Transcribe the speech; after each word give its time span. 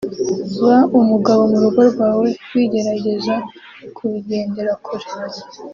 ba 0.61 0.77
umugabo 0.99 1.41
mu 1.51 1.57
rugo 1.63 1.81
rwawe 1.91 2.27
wigerageza 2.53 3.35
kubigendera 3.95 4.71
kure 4.85 5.07